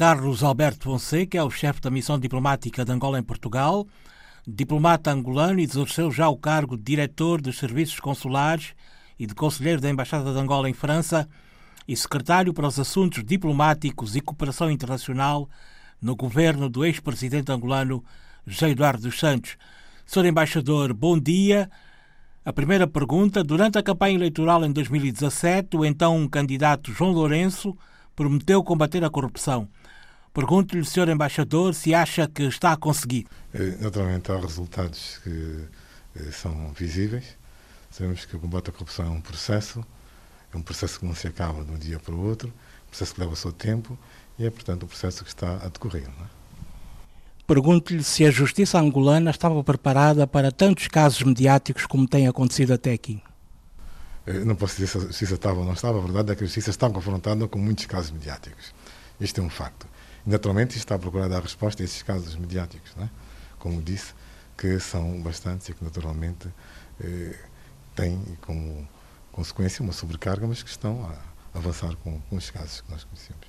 Carlos 0.00 0.42
Alberto 0.42 0.84
Fonseca 0.84 1.36
é 1.36 1.42
o 1.42 1.50
chefe 1.50 1.78
da 1.78 1.90
missão 1.90 2.18
diplomática 2.18 2.86
de 2.86 2.90
Angola 2.90 3.18
em 3.18 3.22
Portugal, 3.22 3.86
diplomata 4.48 5.10
angolano 5.10 5.60
e 5.60 5.64
exerceu 5.64 6.10
já 6.10 6.26
o 6.26 6.38
cargo 6.38 6.74
de 6.74 6.82
diretor 6.84 7.38
dos 7.38 7.58
serviços 7.58 8.00
consulares 8.00 8.72
e 9.18 9.26
de 9.26 9.34
conselheiro 9.34 9.78
da 9.78 9.90
Embaixada 9.90 10.32
de 10.32 10.38
Angola 10.38 10.70
em 10.70 10.72
França 10.72 11.28
e 11.86 11.94
secretário 11.94 12.54
para 12.54 12.66
os 12.66 12.80
assuntos 12.80 13.22
diplomáticos 13.22 14.16
e 14.16 14.22
cooperação 14.22 14.70
internacional 14.70 15.46
no 16.00 16.16
governo 16.16 16.70
do 16.70 16.82
ex-presidente 16.82 17.52
angolano 17.52 18.02
José 18.46 18.70
Eduardo 18.70 19.02
dos 19.02 19.18
Santos. 19.18 19.58
Senhor 20.06 20.24
Embaixador, 20.24 20.94
bom 20.94 21.20
dia. 21.20 21.70
A 22.42 22.54
primeira 22.54 22.86
pergunta: 22.86 23.44
durante 23.44 23.76
a 23.76 23.82
campanha 23.82 24.14
eleitoral 24.14 24.64
em 24.64 24.72
2017, 24.72 25.76
o 25.76 25.84
então 25.84 26.26
candidato 26.26 26.90
João 26.90 27.12
Lourenço 27.12 27.76
prometeu 28.16 28.64
combater 28.64 29.04
a 29.04 29.10
corrupção. 29.10 29.68
Pergunto-lhe, 30.32 30.84
Sr. 30.84 31.08
Embaixador, 31.08 31.74
se 31.74 31.92
acha 31.92 32.28
que 32.28 32.44
está 32.44 32.72
a 32.72 32.76
conseguir. 32.76 33.26
Eh, 33.52 33.76
naturalmente, 33.80 34.30
há 34.30 34.38
resultados 34.38 35.18
que 35.24 35.64
eh, 36.16 36.30
são 36.30 36.72
visíveis. 36.72 37.36
Sabemos 37.90 38.24
que 38.24 38.36
o 38.36 38.38
combate 38.38 38.70
à 38.70 38.72
corrupção 38.72 39.06
é 39.06 39.10
um 39.10 39.20
processo, 39.20 39.84
é 40.54 40.56
um 40.56 40.62
processo 40.62 41.00
que 41.00 41.06
não 41.06 41.14
se 41.14 41.26
acaba 41.26 41.64
de 41.64 41.72
um 41.72 41.76
dia 41.76 41.98
para 41.98 42.14
o 42.14 42.20
outro, 42.24 42.48
um 42.48 42.90
processo 42.90 43.14
que 43.14 43.20
leva 43.20 43.32
o 43.32 43.36
seu 43.36 43.52
tempo 43.52 43.98
e 44.38 44.46
é, 44.46 44.50
portanto, 44.50 44.84
um 44.84 44.86
processo 44.86 45.24
que 45.24 45.30
está 45.30 45.56
a 45.56 45.68
decorrer. 45.68 46.04
É? 46.04 46.40
Pergunto-lhe 47.44 48.04
se 48.04 48.24
a 48.24 48.30
justiça 48.30 48.78
angolana 48.78 49.32
estava 49.32 49.64
preparada 49.64 50.24
para 50.24 50.52
tantos 50.52 50.86
casos 50.86 51.20
mediáticos 51.24 51.84
como 51.84 52.06
tem 52.06 52.28
acontecido 52.28 52.72
até 52.72 52.92
aqui. 52.92 53.20
Eu 54.24 54.46
não 54.46 54.54
posso 54.54 54.76
dizer 54.76 54.86
se 54.86 54.98
a 54.98 55.00
justiça 55.00 55.34
estava 55.34 55.58
ou 55.58 55.64
não 55.64 55.72
estava, 55.72 55.98
a 55.98 56.02
verdade 56.02 56.30
é 56.30 56.36
que 56.36 56.44
a 56.44 56.46
justiça 56.46 56.70
está 56.70 56.88
confrontada 56.88 57.48
com 57.48 57.58
muitos 57.58 57.86
casos 57.86 58.12
mediáticos. 58.12 58.72
Isto 59.20 59.40
é 59.40 59.44
um 59.44 59.50
facto. 59.50 59.89
Naturalmente, 60.30 60.78
está 60.78 60.94
a 60.94 60.98
procurar 60.98 61.26
dar 61.26 61.42
resposta 61.42 61.82
a 61.82 61.84
esses 61.84 62.04
casos 62.04 62.36
mediáticos, 62.36 62.92
é? 63.00 63.08
como 63.58 63.82
disse, 63.82 64.14
que 64.56 64.78
são 64.78 65.20
bastantes 65.20 65.68
e 65.68 65.74
que, 65.74 65.82
naturalmente, 65.82 66.46
eh, 67.00 67.34
têm 67.96 68.22
como 68.40 68.88
consequência 69.32 69.82
uma 69.82 69.92
sobrecarga, 69.92 70.46
mas 70.46 70.62
que 70.62 70.70
estão 70.70 71.04
a 71.04 71.58
avançar 71.58 71.96
com, 71.96 72.20
com 72.20 72.36
os 72.36 72.48
casos 72.48 72.80
que 72.80 72.92
nós 72.92 73.02
conhecemos. 73.02 73.40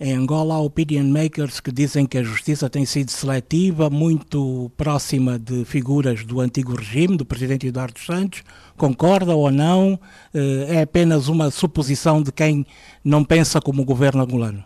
Em 0.00 0.14
Angola 0.14 0.54
há 0.54 0.60
opinion 0.60 1.04
makers 1.04 1.60
que 1.60 1.70
dizem 1.70 2.06
que 2.06 2.16
a 2.16 2.22
justiça 2.22 2.70
tem 2.70 2.86
sido 2.86 3.10
seletiva, 3.10 3.90
muito 3.90 4.72
próxima 4.78 5.38
de 5.38 5.66
figuras 5.66 6.24
do 6.24 6.40
antigo 6.40 6.74
regime, 6.74 7.18
do 7.18 7.26
presidente 7.26 7.66
Eduardo 7.66 8.00
Santos. 8.00 8.42
Concorda 8.74 9.34
ou 9.34 9.50
não? 9.50 10.00
Eh, 10.32 10.76
é 10.76 10.80
apenas 10.80 11.28
uma 11.28 11.50
suposição 11.50 12.22
de 12.22 12.32
quem 12.32 12.64
não 13.04 13.22
pensa 13.22 13.60
como 13.60 13.82
o 13.82 13.84
governo 13.84 14.22
angolano? 14.22 14.64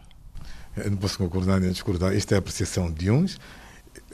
Eu 0.77 0.91
não 0.91 0.99
posso 0.99 1.19
concordar 1.19 1.61
nem 1.61 1.71
discordar. 1.71 2.15
Isto 2.15 2.33
é 2.33 2.37
a 2.37 2.39
apreciação 2.39 2.91
de 2.91 3.11
uns 3.11 3.39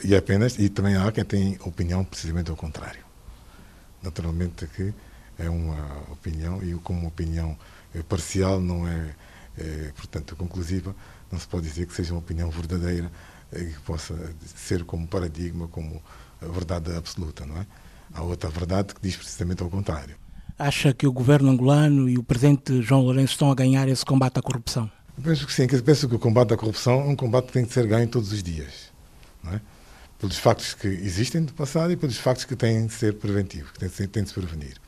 e 0.05 0.15
apenas, 0.15 0.59
e 0.59 0.69
também 0.69 0.97
há 0.97 1.11
quem 1.11 1.25
tem 1.25 1.59
opinião 1.65 2.05
precisamente 2.05 2.51
ao 2.51 2.57
contrário. 2.57 3.05
Naturalmente 4.03 4.67
que 4.67 4.93
é 5.39 5.49
uma 5.49 6.03
opinião 6.11 6.63
e 6.63 6.75
como 6.75 7.07
opinião 7.07 7.57
parcial 8.09 8.61
não 8.61 8.87
é 8.87 9.15
é, 9.59 9.93
portanto, 9.97 10.37
conclusiva, 10.37 10.95
não 11.31 11.39
se 11.39 11.47
pode 11.47 11.67
dizer 11.67 11.87
que 11.87 11.95
seja 11.95 12.15
uma 12.15 12.21
opinião 12.21 12.51
verdadeira 12.51 13.11
e 13.53 13.65
que 13.67 13.81
possa 13.81 14.15
ser 14.55 14.85
como 14.85 15.07
paradigma, 15.07 15.69
como 15.69 16.03
verdade 16.41 16.95
absoluta, 16.95 17.45
não 17.45 17.59
é? 17.59 17.67
Há 18.13 18.23
outra 18.23 18.49
verdade 18.49 18.95
que 18.95 19.01
diz 19.03 19.17
precisamente 19.17 19.63
ao 19.63 19.69
contrário. 19.69 20.17
Acha 20.59 20.93
que 20.93 21.07
o 21.07 21.13
governo 21.13 21.51
angolano 21.51 22.09
e 22.09 22.19
o 22.19 22.23
presidente 22.23 22.83
João 22.83 23.03
Lourenço 23.03 23.33
estão 23.33 23.51
a 23.51 23.55
ganhar 23.55 23.89
esse 23.89 24.05
combate 24.05 24.39
à 24.39 24.43
corrupção? 24.43 24.91
Eu 25.21 25.25
penso 25.25 25.47
que 25.47 25.53
sim, 25.53 25.67
penso 25.83 26.09
que 26.09 26.15
o 26.15 26.19
combate 26.19 26.55
à 26.55 26.57
corrupção 26.57 27.03
é 27.03 27.05
um 27.05 27.15
combate 27.15 27.49
que 27.49 27.53
tem 27.53 27.67
que 27.67 27.75
ser 27.75 27.87
ganho 27.87 28.09
todos 28.09 28.33
os 28.33 28.43
dias, 28.43 28.91
não 29.45 29.53
é? 29.53 29.61
Pelos 30.19 30.39
factos 30.39 30.73
que 30.73 30.89
existem 30.89 31.45
do 31.45 31.53
passado 31.53 31.93
e 31.93 31.97
pelos 31.97 32.17
factos 32.17 32.47
que 32.47 32.57
têm 32.57 32.87
de 32.87 32.95
ser 32.95 33.19
preventivos, 33.19 33.71
que 33.71 33.81
têm 33.81 33.89
de, 33.91 33.95
ser, 33.95 34.09
têm 34.09 34.23
de 34.23 34.31
se 34.31 34.35
prevenir. 34.35 34.81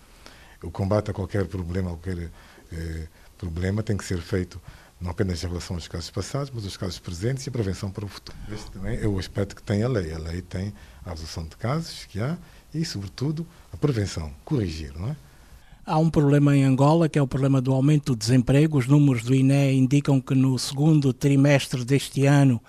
O 0.62 0.70
combate 0.70 1.10
a 1.10 1.12
qualquer 1.12 1.44
problema, 1.44 1.90
a 1.90 1.96
qualquer 1.96 2.30
eh, 2.72 3.08
problema 3.36 3.82
tem 3.82 3.94
que 3.94 4.06
ser 4.06 4.22
feito 4.22 4.58
não 4.98 5.10
apenas 5.10 5.44
em 5.44 5.48
relação 5.48 5.76
aos 5.76 5.86
casos 5.86 6.08
passados, 6.08 6.50
mas 6.54 6.64
aos 6.64 6.78
casos 6.78 6.98
presentes 6.98 7.44
e 7.44 7.50
a 7.50 7.52
prevenção 7.52 7.90
para 7.90 8.06
o 8.06 8.08
futuro. 8.08 8.38
Este 8.50 8.70
também 8.70 8.98
é 9.02 9.06
o 9.06 9.18
aspecto 9.18 9.54
que 9.54 9.62
tem 9.62 9.82
a 9.82 9.88
lei. 9.88 10.14
A 10.14 10.18
lei 10.18 10.40
tem 10.40 10.72
a 11.04 11.10
resolução 11.10 11.44
de 11.44 11.56
casos 11.56 12.06
que 12.06 12.18
há 12.18 12.38
e, 12.72 12.86
sobretudo, 12.86 13.46
a 13.70 13.76
prevenção, 13.76 14.32
corrigir, 14.46 14.94
não 14.96 15.10
é? 15.10 15.16
Há 15.84 15.98
um 15.98 16.08
problema 16.08 16.56
em 16.56 16.62
Angola, 16.62 17.08
que 17.08 17.18
é 17.18 17.22
o 17.22 17.26
problema 17.26 17.60
do 17.60 17.72
aumento 17.72 18.12
do 18.12 18.16
desemprego. 18.16 18.78
Os 18.78 18.86
números 18.86 19.24
do 19.24 19.34
INE 19.34 19.72
indicam 19.72 20.20
que 20.20 20.32
no 20.32 20.56
segundo 20.56 21.12
trimestre 21.12 21.84
deste 21.84 22.24
ano 22.24 22.62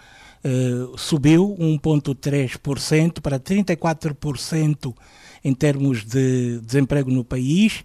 eh, 0.44 0.88
subiu 0.98 1.56
1,3% 1.60 3.22
para 3.22 3.40
34% 3.40 4.96
em 5.44 5.54
termos 5.54 6.04
de 6.04 6.60
desemprego 6.62 7.12
no 7.12 7.24
país. 7.24 7.84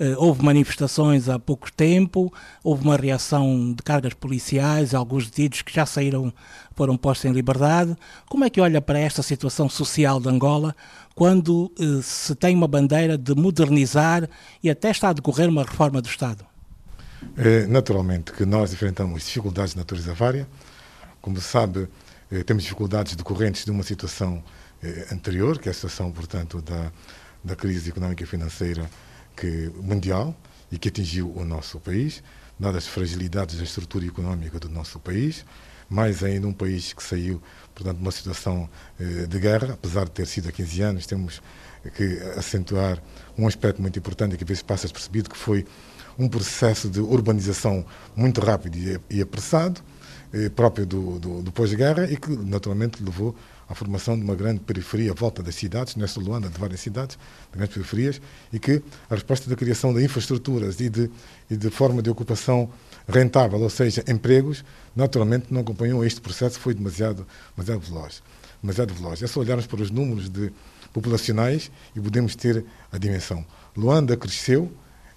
Eh, 0.00 0.14
houve 0.16 0.44
manifestações 0.44 1.28
há 1.28 1.38
pouco 1.40 1.72
tempo, 1.72 2.32
houve 2.62 2.84
uma 2.84 2.96
reação 2.96 3.74
de 3.74 3.82
cargas 3.82 4.14
policiais, 4.14 4.94
alguns 4.94 5.26
detidos 5.26 5.62
que 5.62 5.74
já 5.74 5.84
saíram, 5.84 6.32
foram 6.76 6.96
postos 6.96 7.28
em 7.28 7.32
liberdade. 7.32 7.96
Como 8.28 8.44
é 8.44 8.50
que 8.50 8.60
olha 8.60 8.80
para 8.80 8.98
esta 8.98 9.22
situação 9.22 9.68
social 9.68 10.20
de 10.20 10.28
Angola 10.28 10.74
quando 11.16 11.72
eh, 11.80 12.00
se 12.00 12.34
tem 12.36 12.54
uma 12.54 12.68
bandeira 12.68 13.18
de 13.18 13.34
modernizar 13.34 14.28
e 14.62 14.70
até 14.70 14.90
está 14.90 15.08
a 15.08 15.12
decorrer 15.12 15.48
uma 15.48 15.64
reforma 15.64 16.00
do 16.00 16.08
Estado? 16.08 16.46
É, 17.36 17.66
naturalmente 17.66 18.30
que 18.30 18.46
nós 18.46 18.72
enfrentamos 18.72 19.24
dificuldades 19.24 19.72
de 19.72 19.78
natureza 19.78 20.14
vária. 20.14 20.46
Como 21.20 21.40
sabe, 21.40 21.88
eh, 22.30 22.44
temos 22.44 22.62
dificuldades 22.62 23.16
decorrentes 23.16 23.64
de 23.64 23.70
uma 23.72 23.82
situação 23.82 24.42
anterior, 25.10 25.58
que 25.58 25.68
é 25.68 25.72
a 25.72 25.74
situação, 25.74 26.12
portanto, 26.12 26.62
da, 26.62 26.92
da 27.42 27.56
crise 27.56 27.90
económica 27.90 28.22
e 28.22 28.26
financeira 28.26 28.88
que, 29.38 29.70
mundial 29.80 30.34
e 30.70 30.78
que 30.78 30.88
atingiu 30.88 31.32
o 31.34 31.44
nosso 31.44 31.78
país, 31.78 32.22
dadas 32.58 32.84
as 32.84 32.86
fragilidades 32.88 33.56
da 33.56 33.64
estrutura 33.64 34.04
económica 34.06 34.58
do 34.58 34.68
nosso 34.68 34.98
país, 34.98 35.44
mais 35.88 36.22
ainda 36.22 36.46
um 36.46 36.52
país 36.52 36.92
que 36.92 37.02
saiu, 37.02 37.40
portanto, 37.74 37.96
de 37.96 38.02
uma 38.02 38.10
situação 38.10 38.68
eh, 39.00 39.26
de 39.26 39.38
guerra, 39.38 39.74
apesar 39.74 40.04
de 40.04 40.10
ter 40.10 40.26
sido 40.26 40.48
há 40.48 40.52
15 40.52 40.82
anos, 40.82 41.06
temos 41.06 41.40
que 41.94 42.18
acentuar 42.36 43.00
um 43.38 43.46
aspecto 43.46 43.80
muito 43.80 43.98
importante 43.98 44.36
que 44.36 44.44
às 44.44 44.48
vezes 44.48 44.62
passa 44.62 44.82
despercebido, 44.82 45.30
que 45.30 45.36
foi 45.36 45.64
um 46.18 46.28
processo 46.28 46.90
de 46.90 47.00
urbanização 47.00 47.86
muito 48.14 48.40
rápido 48.40 48.76
e 49.08 49.22
apressado, 49.22 49.80
eh, 50.32 50.50
próprio 50.50 50.84
do, 50.84 51.18
do, 51.18 51.42
do 51.42 51.52
pós-guerra 51.52 52.04
e 52.10 52.16
que 52.16 52.30
naturalmente 52.30 53.02
levou 53.02 53.34
à 53.68 53.74
formação 53.74 54.16
de 54.16 54.24
uma 54.24 54.34
grande 54.34 54.60
periferia 54.60 55.10
à 55.10 55.14
volta 55.14 55.42
das 55.42 55.54
cidades, 55.54 55.94
nesta 55.96 56.18
Luanda, 56.18 56.48
de 56.48 56.58
várias 56.58 56.80
cidades, 56.80 57.18
de 57.52 57.58
grandes 57.58 57.74
periferias, 57.74 58.20
e 58.52 58.58
que 58.58 58.82
a 59.10 59.14
resposta 59.14 59.48
da 59.50 59.56
criação 59.56 59.92
de 59.92 60.02
infraestruturas 60.02 60.80
e 60.80 60.88
de, 60.88 61.10
e 61.50 61.56
de 61.56 61.70
forma 61.70 62.00
de 62.00 62.08
ocupação 62.08 62.70
rentável, 63.06 63.60
ou 63.60 63.70
seja, 63.70 64.02
empregos, 64.08 64.64
naturalmente 64.96 65.52
não 65.52 65.60
acompanhou 65.60 66.04
este 66.04 66.20
processo, 66.20 66.58
foi 66.58 66.74
demasiado, 66.74 67.26
demasiado 67.56 67.80
veloz. 67.80 68.22
Demasiado 68.62 68.94
veloz. 68.94 69.22
É 69.22 69.26
só 69.26 69.40
olharmos 69.40 69.66
para 69.66 69.82
os 69.82 69.90
números 69.90 70.28
de 70.28 70.50
populacionais 70.92 71.70
e 71.94 72.00
podemos 72.00 72.34
ter 72.34 72.64
a 72.90 72.98
dimensão. 72.98 73.44
Luanda 73.76 74.16
cresceu 74.16 74.72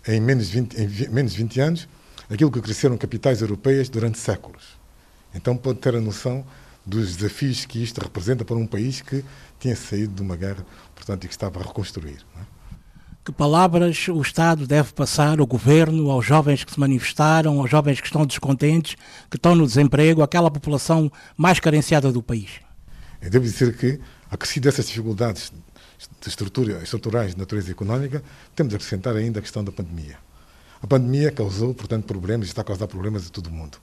em 0.07 0.19
menos, 0.19 0.49
20, 0.49 0.75
em 0.75 1.09
menos 1.09 1.31
de 1.31 1.37
20 1.37 1.61
anos 1.61 1.87
aquilo 2.29 2.51
que 2.51 2.61
cresceram 2.61 2.97
capitais 2.97 3.41
europeias 3.41 3.89
durante 3.89 4.17
séculos. 4.17 4.79
Então 5.33 5.55
pode 5.55 5.79
ter 5.79 5.95
a 5.95 6.01
noção 6.01 6.45
dos 6.85 7.15
desafios 7.15 7.65
que 7.65 7.81
isto 7.81 8.01
representa 8.01 8.43
para 8.43 8.55
um 8.55 8.67
país 8.67 9.01
que 9.01 9.23
tinha 9.59 9.75
saído 9.75 10.13
de 10.13 10.21
uma 10.21 10.35
guerra, 10.35 10.65
portanto, 10.95 11.23
e 11.23 11.27
que 11.27 11.33
estava 11.33 11.59
a 11.59 11.63
reconstruir. 11.63 12.17
É? 12.39 12.61
Que 13.23 13.31
palavras 13.31 14.07
o 14.07 14.19
Estado 14.19 14.65
deve 14.65 14.93
passar, 14.93 15.39
o 15.39 15.45
Governo, 15.45 16.09
aos 16.09 16.25
jovens 16.25 16.63
que 16.63 16.71
se 16.71 16.79
manifestaram, 16.79 17.59
aos 17.59 17.69
jovens 17.69 18.01
que 18.01 18.07
estão 18.07 18.25
descontentes, 18.25 18.95
que 19.29 19.37
estão 19.37 19.53
no 19.53 19.67
desemprego, 19.67 20.23
aquela 20.23 20.49
população 20.49 21.11
mais 21.37 21.59
carenciada 21.59 22.11
do 22.11 22.23
país? 22.23 22.49
Eu 23.21 23.29
devo 23.29 23.45
dizer 23.45 23.77
que, 23.77 23.99
acrescido 24.31 24.67
essas 24.67 24.87
dificuldades 24.87 25.53
de 26.19 26.27
estrutura, 26.27 26.81
estruturais 26.81 27.35
de 27.35 27.39
natureza 27.39 27.69
económica, 27.69 28.23
temos 28.55 28.71
de 28.71 28.75
acrescentar 28.77 29.15
ainda 29.15 29.37
a 29.37 29.41
questão 29.43 29.63
da 29.63 29.71
pandemia. 29.71 30.17
A 30.81 30.87
pandemia 30.87 31.31
causou, 31.31 31.73
portanto, 31.73 32.05
problemas, 32.05 32.47
está 32.47 32.61
a 32.61 32.65
causar 32.65 32.87
problemas 32.87 33.27
a 33.27 33.29
todo 33.29 33.47
o 33.47 33.51
mundo 33.51 33.77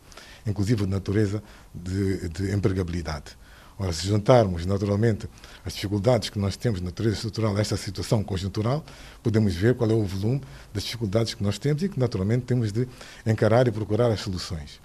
inclusive 0.49 0.85
de 0.85 0.91
natureza 0.91 1.43
de, 1.75 2.29
de 2.29 2.55
empregabilidade. 2.55 3.37
Ora, 3.79 3.93
se 3.93 4.09
juntarmos 4.09 4.67
naturalmente 4.67 5.29
as 5.65 5.73
dificuldades 5.73 6.31
que 6.31 6.39
nós 6.39 6.57
temos 6.57 6.81
de 6.81 6.85
natureza 6.85 7.15
estrutural 7.15 7.57
a 7.57 7.61
esta 7.61 7.77
situação 7.77 8.25
conjuntural, 8.25 8.85
podemos 9.23 9.55
ver 9.55 9.77
qual 9.77 9.89
é 9.89 9.95
o 9.95 10.05
volume 10.05 10.43
das 10.75 10.83
dificuldades 10.83 11.35
que 11.35 11.43
nós 11.45 11.59
temos 11.59 11.83
e 11.85 11.89
que 11.89 11.99
naturalmente 11.99 12.45
temos 12.45 12.73
de 12.73 12.89
encarar 13.25 13.69
e 13.69 13.71
procurar 13.71 14.11
as 14.11 14.21
soluções 14.21 14.81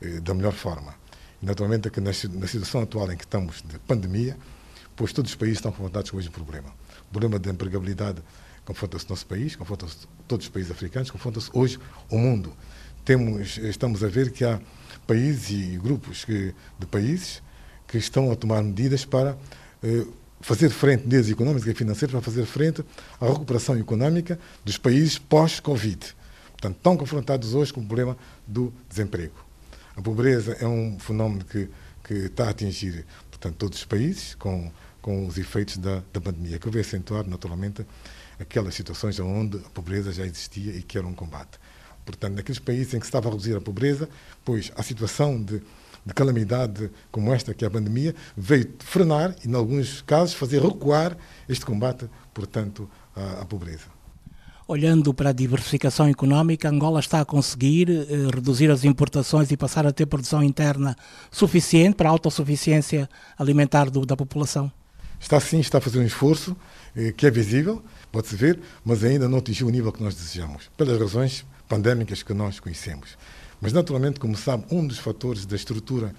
eh, 0.00 0.20
da 0.20 0.34
melhor 0.34 0.52
forma. 0.52 0.94
E, 1.42 1.46
naturalmente 1.46 1.88
é 1.88 1.90
que 1.90 2.00
na, 2.00 2.10
na, 2.10 2.46
situação 2.46 2.82
atual 2.82 3.10
em 3.10 3.16
que 3.16 3.24
estamos 3.24 3.60
de 3.60 3.76
pandemia, 3.80 4.36
pois 4.94 5.12
todos 5.12 5.32
os 5.32 5.36
países 5.36 5.58
estão 5.58 5.72
confrontados 5.72 6.08
com 6.08 6.16
o 6.16 6.20
mesmo 6.20 6.32
problema. 6.32 6.68
O 7.08 7.10
problema 7.10 7.40
da 7.40 7.50
empregabilidade 7.50 8.22
confronta-se 8.68 9.06
o 9.06 9.08
nosso 9.08 9.24
país, 9.24 9.56
confronta-se 9.56 9.96
todos 10.26 10.44
os 10.44 10.52
países 10.52 10.70
africanos, 10.70 11.10
confronta-se 11.10 11.48
hoje 11.54 11.78
o 12.10 12.18
mundo. 12.18 12.52
Temos, 13.02 13.56
estamos 13.56 14.04
a 14.04 14.08
ver 14.08 14.30
que 14.30 14.44
há 14.44 14.60
países 15.06 15.48
e 15.48 15.78
grupos 15.78 16.22
que, 16.22 16.54
de 16.78 16.86
países 16.86 17.42
que 17.86 17.96
estão 17.96 18.30
a 18.30 18.36
tomar 18.36 18.62
medidas 18.62 19.06
para 19.06 19.38
eh, 19.82 20.04
fazer 20.42 20.68
frente, 20.68 21.04
medidas 21.04 21.30
económicas 21.30 21.66
e 21.66 21.74
financeiras, 21.74 22.12
para 22.12 22.20
fazer 22.20 22.44
frente 22.44 22.84
à 23.18 23.26
recuperação 23.26 23.74
económica 23.74 24.38
dos 24.62 24.76
países 24.76 25.18
pós-Covid. 25.18 26.14
Portanto, 26.50 26.76
estão 26.76 26.94
confrontados 26.94 27.54
hoje 27.54 27.72
com 27.72 27.80
o 27.80 27.86
problema 27.86 28.18
do 28.46 28.70
desemprego. 28.86 29.46
A 29.96 30.02
pobreza 30.02 30.52
é 30.60 30.66
um 30.66 30.98
fenómeno 30.98 31.42
que, 31.42 31.70
que 32.04 32.12
está 32.12 32.48
a 32.48 32.50
atingir 32.50 33.06
portanto, 33.30 33.56
todos 33.56 33.78
os 33.78 33.84
países, 33.86 34.34
com, 34.34 34.70
com 35.00 35.26
os 35.26 35.38
efeitos 35.38 35.78
da, 35.78 36.02
da 36.12 36.20
pandemia, 36.20 36.58
que 36.58 36.68
vai 36.68 36.82
acentuar, 36.82 37.26
naturalmente, 37.26 37.86
aquelas 38.38 38.74
situações 38.74 39.18
onde 39.20 39.58
a 39.58 39.70
pobreza 39.70 40.12
já 40.12 40.24
existia 40.24 40.72
e 40.72 40.82
que 40.82 40.96
era 40.96 41.06
um 41.06 41.14
combate. 41.14 41.58
Portanto, 42.04 42.36
naqueles 42.36 42.58
países 42.58 42.94
em 42.94 42.98
que 42.98 43.04
se 43.04 43.08
estava 43.08 43.28
a 43.28 43.32
reduzir 43.32 43.56
a 43.56 43.60
pobreza, 43.60 44.08
pois 44.44 44.72
a 44.76 44.82
situação 44.82 45.42
de, 45.42 45.60
de 46.06 46.14
calamidade 46.14 46.90
como 47.10 47.34
esta, 47.34 47.52
que 47.52 47.64
é 47.64 47.68
a 47.68 47.70
pandemia, 47.70 48.14
veio 48.36 48.72
frenar 48.78 49.34
e, 49.44 49.48
em 49.48 49.54
alguns 49.54 50.00
casos, 50.02 50.34
fazer 50.34 50.62
recuar 50.62 51.16
este 51.48 51.66
combate, 51.66 52.08
portanto, 52.32 52.88
à, 53.14 53.42
à 53.42 53.44
pobreza. 53.44 53.98
Olhando 54.66 55.14
para 55.14 55.30
a 55.30 55.32
diversificação 55.32 56.08
económica, 56.08 56.68
Angola 56.68 57.00
está 57.00 57.22
a 57.22 57.24
conseguir 57.24 57.90
eh, 57.90 58.04
reduzir 58.34 58.70
as 58.70 58.84
importações 58.84 59.50
e 59.50 59.56
passar 59.56 59.86
a 59.86 59.92
ter 59.92 60.04
produção 60.04 60.42
interna 60.42 60.94
suficiente 61.30 61.94
para 61.94 62.10
a 62.10 62.12
autossuficiência 62.12 63.08
alimentar 63.38 63.88
do, 63.88 64.04
da 64.04 64.14
população? 64.14 64.70
Está 65.20 65.40
sim, 65.40 65.60
está 65.60 65.78
a 65.78 65.80
fazer 65.80 65.98
um 65.98 66.06
esforço 66.06 66.56
eh, 66.96 67.12
que 67.12 67.26
é 67.26 67.30
visível, 67.30 67.82
pode-se 68.10 68.36
ver, 68.36 68.60
mas 68.84 69.02
ainda 69.02 69.28
não 69.28 69.38
atingiu 69.38 69.66
o 69.66 69.70
nível 69.70 69.92
que 69.92 70.02
nós 70.02 70.14
desejamos, 70.14 70.70
pelas 70.76 70.98
razões 70.98 71.44
pandémicas 71.68 72.22
que 72.22 72.32
nós 72.32 72.60
conhecemos. 72.60 73.18
Mas, 73.60 73.72
naturalmente, 73.72 74.20
como 74.20 74.36
sabe, 74.36 74.64
um 74.70 74.86
dos 74.86 74.98
fatores 74.98 75.44
da 75.44 75.56
estrutura 75.56 76.14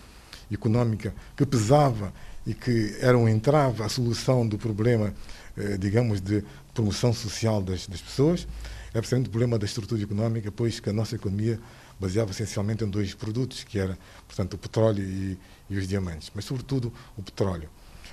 económica 0.52 1.14
que 1.36 1.46
pesava 1.46 2.14
e 2.46 2.54
que 2.54 2.98
era 3.00 3.18
um 3.18 3.28
entrave 3.28 3.84
à 3.84 3.90
solução 3.90 4.48
do 4.48 4.58
problema, 4.58 5.14
eh, 5.58 5.78
digamos, 5.78 6.20
de 6.20 6.44
promoção 6.74 7.14
social 7.14 7.62
das, 7.62 7.88
das 7.88 8.02
pessoas, 8.02 8.48
é 8.94 9.00
precisamente 9.00 9.28
o 9.28 9.30
problema 9.30 9.58
da 9.58 9.66
estrutura 9.66 10.02
económica, 10.02 10.52
pois 10.52 10.80
que 10.80 10.90
a 10.90 10.94
nossa 10.94 11.16
economia 11.16 11.60
baseava 12.00 12.32
essencialmente 12.32 12.84
em 12.84 12.90
dois 12.90 13.14
produtos, 13.14 13.64
que 13.64 13.78
era, 13.78 13.98
portanto, 14.28 14.54
o 14.54 14.58
petróleo 14.58 15.04
e, 15.04 15.38
e 15.70 15.78
os 15.78 15.88
diamantes, 15.88 16.32
mas 16.34 16.46
sobretudo 16.46 16.92
o 17.18 17.22
petróleo. 17.22 17.70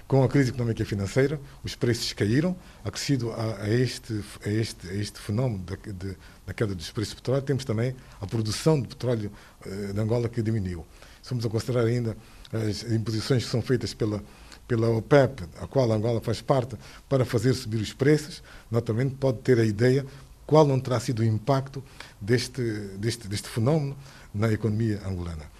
Com 0.08 0.22
a 0.22 0.28
crise 0.28 0.50
económica 0.50 0.84
e 0.84 0.86
financeira, 0.86 1.40
os 1.64 1.74
preços 1.74 2.12
caíram, 2.12 2.56
acrescido 2.84 3.32
a, 3.32 3.62
a, 3.62 3.68
este, 3.68 4.22
a, 4.44 4.48
este, 4.48 4.88
a 4.88 4.94
este 4.94 5.18
fenómeno 5.18 5.64
da, 5.64 5.74
de, 5.74 6.16
da 6.46 6.54
queda 6.54 6.76
dos 6.76 6.92
preços 6.92 7.14
do 7.14 7.16
petróleo, 7.16 7.42
temos 7.42 7.64
também 7.64 7.92
a 8.20 8.24
produção 8.24 8.80
de 8.80 8.86
petróleo 8.86 9.32
eh, 9.66 10.00
Angola 10.00 10.28
que 10.28 10.40
diminuiu. 10.42 10.86
Estamos 11.20 11.44
a 11.44 11.48
considerar 11.48 11.86
ainda 11.86 12.16
as 12.52 12.84
imposições 12.84 13.44
que 13.44 13.50
são 13.50 13.60
feitas 13.60 13.94
pela, 13.94 14.22
pela 14.68 14.88
OPEP, 14.90 15.42
a 15.60 15.66
qual 15.66 15.90
a 15.90 15.96
Angola 15.96 16.20
faz 16.20 16.40
parte, 16.40 16.76
para 17.08 17.24
fazer 17.24 17.52
subir 17.54 17.78
os 17.78 17.92
preços, 17.92 18.44
naturalmente 18.70 19.16
pode 19.16 19.38
ter 19.38 19.58
a 19.58 19.64
ideia 19.64 20.06
qual 20.46 20.64
não 20.64 20.78
terá 20.78 21.00
sido 21.00 21.18
o 21.18 21.24
impacto 21.24 21.82
deste, 22.20 22.62
deste, 22.96 23.26
deste 23.26 23.48
fenómeno 23.48 23.96
na 24.32 24.52
economia 24.52 25.02
angolana. 25.04 25.50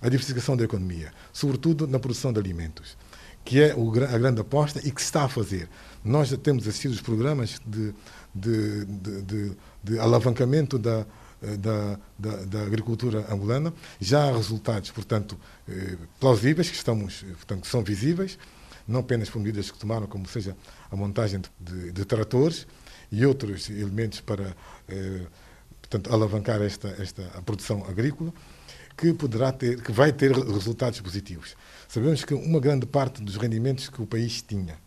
A 0.00 0.08
diversificação 0.08 0.56
da 0.56 0.62
economia, 0.62 1.12
sobretudo 1.32 1.88
na 1.88 1.98
produção 1.98 2.32
de 2.32 2.38
alimentos 2.38 2.96
que 3.46 3.62
é 3.62 3.70
a 3.70 4.18
grande 4.18 4.40
aposta 4.40 4.80
e 4.80 4.90
que 4.90 5.00
se 5.00 5.06
está 5.06 5.24
a 5.24 5.28
fazer. 5.28 5.68
Nós 6.04 6.28
já 6.28 6.36
temos 6.36 6.66
assistido 6.66 6.90
os 6.90 7.00
programas 7.00 7.60
de, 7.64 7.94
de, 8.34 8.84
de, 8.84 9.22
de, 9.22 9.52
de 9.84 9.98
alavancamento 10.00 10.76
da, 10.78 11.06
da, 11.40 11.98
da, 12.18 12.44
da, 12.44 12.62
agricultura 12.62 13.32
angolana. 13.32 13.72
Já 14.00 14.28
há 14.28 14.32
resultados, 14.36 14.90
portanto, 14.90 15.38
eh, 15.68 15.96
plausíveis, 16.18 16.68
que, 16.68 16.74
estamos, 16.74 17.22
portanto, 17.22 17.62
que 17.62 17.68
são 17.68 17.84
visíveis, 17.84 18.36
não 18.86 18.98
apenas 19.00 19.30
por 19.30 19.38
medidas 19.38 19.70
que 19.70 19.78
tomaram, 19.78 20.08
como 20.08 20.26
seja 20.26 20.56
a 20.90 20.96
montagem 20.96 21.40
de, 21.60 21.92
de 21.92 22.04
tratores 22.04 22.66
e 23.12 23.24
outros 23.24 23.70
elementos 23.70 24.20
para 24.20 24.56
eh, 24.88 25.22
portanto, 25.80 26.12
alavancar 26.12 26.60
esta, 26.62 26.88
esta 27.00 27.22
a 27.36 27.42
produção 27.42 27.84
agrícola, 27.88 28.32
que 28.96 29.12
poderá 29.12 29.52
ter, 29.52 29.82
que 29.82 29.92
vai 29.92 30.12
ter 30.12 30.32
resultados 30.32 31.00
positivos. 31.00 31.56
Sabemos 31.88 32.24
que 32.24 32.34
uma 32.34 32.58
grande 32.58 32.86
parte 32.86 33.22
dos 33.22 33.36
rendimentos 33.36 33.88
que 33.88 34.00
o 34.00 34.06
país 34.06 34.42
tinha 34.42 34.78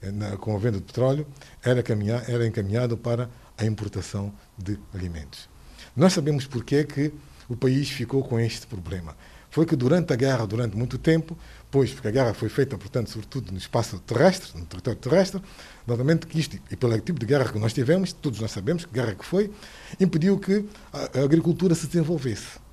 eh, 0.00 0.10
na, 0.10 0.36
com 0.36 0.56
a 0.56 0.58
venda 0.58 0.78
de 0.78 0.84
petróleo 0.84 1.26
era, 1.62 1.82
caminhar, 1.82 2.28
era 2.28 2.46
encaminhado 2.46 2.96
para 2.96 3.28
a 3.56 3.64
importação 3.64 4.32
de 4.56 4.78
alimentos. 4.94 5.48
Nós 5.94 6.12
sabemos 6.12 6.46
porque 6.46 6.84
que 6.84 7.12
o 7.48 7.56
país 7.56 7.90
ficou 7.90 8.24
com 8.24 8.40
este 8.40 8.66
problema. 8.66 9.16
Foi 9.50 9.64
que 9.64 9.76
durante 9.76 10.12
a 10.12 10.16
guerra, 10.16 10.46
durante 10.46 10.76
muito 10.76 10.98
tempo, 10.98 11.38
pois 11.70 11.92
porque 11.92 12.08
a 12.08 12.10
guerra 12.10 12.34
foi 12.34 12.48
feita, 12.48 12.76
portanto, 12.76 13.10
sobretudo 13.10 13.52
no 13.52 13.58
espaço 13.58 14.00
terrestre, 14.00 14.58
no 14.58 14.66
território 14.66 14.98
terrestre, 14.98 15.40
normalmente 15.86 16.26
que 16.26 16.40
isto, 16.40 16.58
e 16.70 16.74
pelo 16.74 16.98
tipo 17.00 17.20
de 17.20 17.26
guerra 17.26 17.52
que 17.52 17.58
nós 17.58 17.72
tivemos, 17.72 18.12
todos 18.12 18.40
nós 18.40 18.50
sabemos 18.50 18.84
que 18.84 18.92
guerra 18.92 19.14
que 19.14 19.24
foi, 19.24 19.52
impediu 20.00 20.38
que 20.40 20.66
a 20.92 21.20
agricultura 21.20 21.72
se 21.76 21.86
desenvolvesse. 21.86 22.63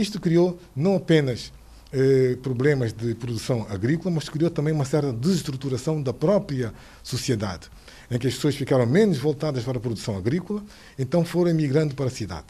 Isto 0.00 0.20
criou 0.20 0.58
não 0.76 0.94
apenas 0.94 1.52
eh, 1.92 2.36
problemas 2.42 2.92
de 2.92 3.14
produção 3.14 3.66
agrícola, 3.68 4.14
mas 4.14 4.28
criou 4.28 4.50
também 4.50 4.72
uma 4.72 4.84
certa 4.84 5.12
desestruturação 5.12 6.00
da 6.02 6.12
própria 6.12 6.72
sociedade, 7.02 7.68
em 8.10 8.18
que 8.18 8.28
as 8.28 8.34
pessoas 8.34 8.54
ficaram 8.54 8.86
menos 8.86 9.18
voltadas 9.18 9.64
para 9.64 9.78
a 9.78 9.80
produção 9.80 10.16
agrícola, 10.16 10.62
então 10.98 11.24
foram 11.24 11.52
migrando 11.52 11.94
para 11.96 12.06
a 12.06 12.10
cidade. 12.10 12.46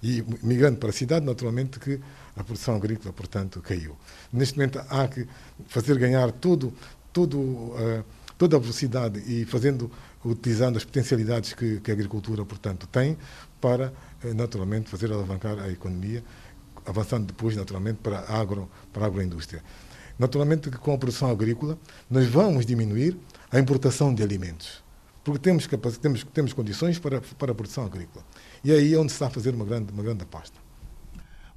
E 0.00 0.22
migrando 0.42 0.78
para 0.78 0.90
a 0.90 0.92
cidade, 0.92 1.26
naturalmente 1.26 1.80
que 1.80 1.98
a 2.36 2.44
produção 2.44 2.76
agrícola, 2.76 3.12
portanto, 3.12 3.60
caiu. 3.60 3.96
Neste 4.32 4.56
momento 4.56 4.80
há 4.88 5.08
que 5.08 5.26
fazer 5.66 5.98
ganhar 5.98 6.30
todo, 6.30 6.72
todo, 7.12 7.38
uh, 7.38 8.04
toda 8.36 8.56
a 8.56 8.60
velocidade 8.60 9.20
e 9.26 9.44
fazendo, 9.44 9.90
utilizando 10.24 10.76
as 10.76 10.84
potencialidades 10.84 11.52
que, 11.52 11.80
que 11.80 11.90
a 11.90 11.94
agricultura, 11.94 12.44
portanto, 12.44 12.86
tem 12.86 13.18
para, 13.60 13.92
uh, 14.22 14.34
naturalmente, 14.34 14.88
fazer 14.88 15.10
alavancar 15.10 15.58
a 15.58 15.68
economia 15.68 16.22
avançando 16.88 17.26
depois, 17.26 17.54
naturalmente, 17.54 17.98
para 18.02 18.20
a, 18.20 18.40
agro, 18.40 18.68
para 18.92 19.04
a 19.04 19.06
agroindústria. 19.06 19.62
Naturalmente 20.18 20.70
que 20.70 20.78
com 20.78 20.92
a 20.92 20.98
produção 20.98 21.30
agrícola 21.30 21.78
nós 22.10 22.26
vamos 22.26 22.66
diminuir 22.66 23.16
a 23.52 23.58
importação 23.58 24.12
de 24.12 24.22
alimentos, 24.22 24.82
porque 25.22 25.38
temos, 25.38 25.68
temos, 26.00 26.24
temos 26.24 26.52
condições 26.52 26.98
para, 26.98 27.20
para 27.20 27.52
a 27.52 27.54
produção 27.54 27.84
agrícola. 27.84 28.24
E 28.64 28.72
é 28.72 28.74
aí 28.74 28.96
onde 28.96 29.12
se 29.12 29.16
está 29.16 29.26
a 29.26 29.30
fazer 29.30 29.54
uma 29.54 29.64
grande, 29.64 29.92
uma 29.92 30.02
grande 30.02 30.22
aposta. 30.22 30.67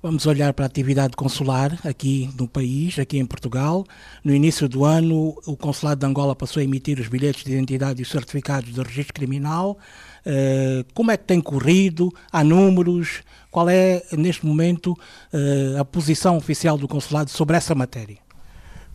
Vamos 0.04 0.26
olhar 0.26 0.52
para 0.54 0.66
a 0.66 0.68
atividade 0.68 1.16
consular 1.16 1.80
aqui 1.84 2.28
no 2.36 2.48
país, 2.48 2.98
aqui 2.98 3.20
em 3.20 3.26
Portugal. 3.26 3.86
No 4.24 4.34
início 4.34 4.68
do 4.68 4.84
ano, 4.84 5.40
o 5.46 5.56
Consulado 5.56 6.00
de 6.00 6.08
Angola 6.08 6.36
passou 6.36 6.60
a 6.60 6.64
emitir 6.64 7.00
os 7.00 7.08
bilhetes 7.08 7.44
de 7.44 7.52
identidade 7.52 8.00
e 8.00 8.02
os 8.02 8.10
certificados 8.10 8.74
de 8.74 8.82
registro 8.82 9.14
criminal. 9.14 9.78
Uh, 10.26 10.84
como 10.96 11.12
é 11.12 11.18
que 11.18 11.26
tem 11.26 11.40
corrido? 11.40 12.12
Há 12.32 12.44
números? 12.44 13.22
Qual 13.52 13.70
é, 13.70 14.02
neste 14.14 14.44
momento, 14.44 14.94
uh, 14.94 15.80
a 15.80 15.86
posição 15.86 16.36
oficial 16.36 16.80
do 16.80 16.88
Consulado 16.88 17.30
sobre 17.30 17.56
essa 17.56 17.76
matéria? 17.76 18.18